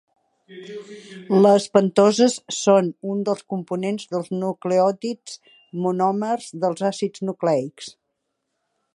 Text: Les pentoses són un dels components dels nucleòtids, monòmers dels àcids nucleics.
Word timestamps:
Les 1.45 1.65
pentoses 1.77 2.37
són 2.59 2.87
un 3.15 3.19
dels 3.27 3.43
components 3.53 4.09
dels 4.15 4.31
nucleòtids, 4.45 5.35
monòmers 5.83 6.49
dels 6.65 6.83
àcids 6.89 7.25
nucleics. 7.31 7.93